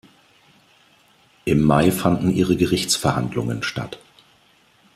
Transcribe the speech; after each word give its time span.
Im 1.45 1.61
Mai 1.61 1.91
fanden 1.91 2.31
ihre 2.31 2.57
Gerichtsverhandlungen 2.57 3.61
statt. 3.61 3.99